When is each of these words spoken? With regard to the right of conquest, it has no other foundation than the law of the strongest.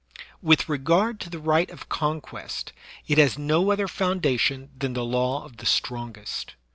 With 0.41 0.67
regard 0.67 1.19
to 1.19 1.29
the 1.29 1.37
right 1.37 1.69
of 1.69 1.87
conquest, 1.87 2.73
it 3.07 3.19
has 3.19 3.37
no 3.37 3.69
other 3.69 3.87
foundation 3.87 4.71
than 4.75 4.93
the 4.93 5.05
law 5.05 5.45
of 5.45 5.57
the 5.57 5.67
strongest. 5.67 6.55